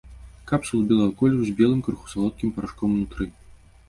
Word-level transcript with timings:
Капсулы 0.51 0.85
белага 0.91 1.11
колеру 1.19 1.43
з 1.49 1.53
белым, 1.59 1.83
крыху 1.87 2.09
салодкім 2.13 2.55
парашком 2.57 2.97
унутры. 2.97 3.29